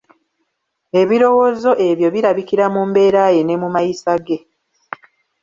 [1.01, 4.37] Ebirowoozo ebyo birabikira mu mbera ye ne mu mayisa ge.